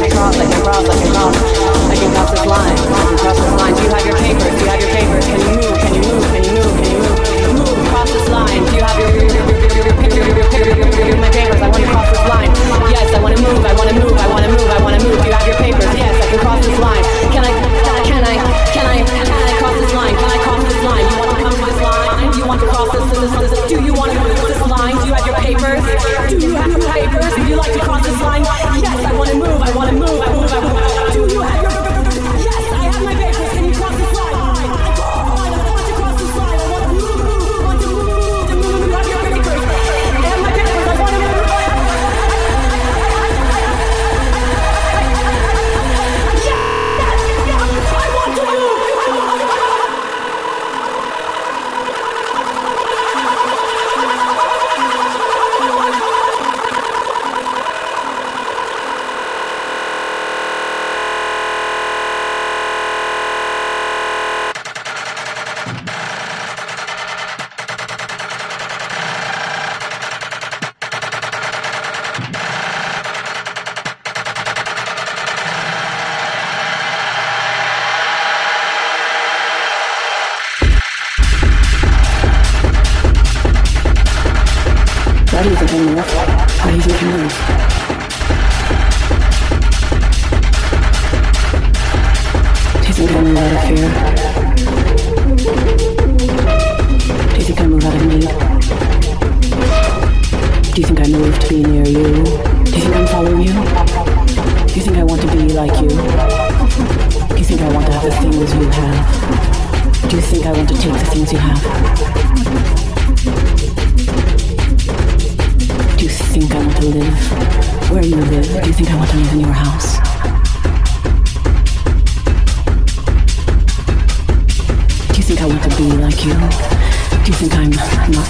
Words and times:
can 0.00 0.10
cross, 0.10 0.36
I 0.36 0.50
can 0.50 0.62
cross, 0.62 0.88
I 0.88 1.02
can 1.02 1.12
cross, 1.12 1.36
I 1.90 1.96
can 1.96 2.12
cross 2.12 2.30
this 2.30 2.46
line. 2.46 3.05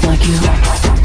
Like 0.06 0.24
you? 0.28 0.95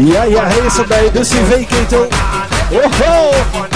E 0.00 0.16
aí 0.16 0.38
a 0.38 0.48
isso 0.66 0.84
daí 0.84 1.10
do 1.10 1.24
Se 1.24 1.36
Vem 1.42 1.64
Quem 1.64 1.82
Então. 1.82 2.08
Oh, 2.70 3.68
oh! 3.68 3.71